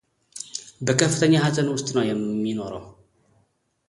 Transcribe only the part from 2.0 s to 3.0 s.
የሚኖረው፡፡